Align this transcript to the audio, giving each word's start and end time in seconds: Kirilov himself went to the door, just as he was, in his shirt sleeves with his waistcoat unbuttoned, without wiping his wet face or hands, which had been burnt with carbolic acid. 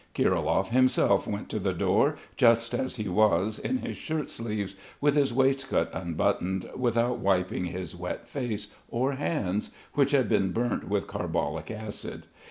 Kirilov 0.15 0.69
himself 0.69 1.27
went 1.27 1.47
to 1.49 1.59
the 1.59 1.73
door, 1.75 2.15
just 2.35 2.73
as 2.73 2.95
he 2.95 3.07
was, 3.07 3.59
in 3.59 3.77
his 3.77 3.95
shirt 3.97 4.31
sleeves 4.31 4.75
with 4.99 5.13
his 5.13 5.31
waistcoat 5.31 5.89
unbuttoned, 5.93 6.67
without 6.75 7.19
wiping 7.19 7.65
his 7.65 7.95
wet 7.95 8.27
face 8.27 8.69
or 8.89 9.11
hands, 9.11 9.69
which 9.93 10.09
had 10.09 10.27
been 10.27 10.53
burnt 10.53 10.87
with 10.89 11.05
carbolic 11.05 11.69
acid. 11.69 12.25